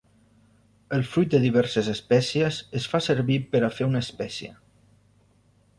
[0.97, 4.57] El fruit de diverses espècies es fa servir per a fer una espècia.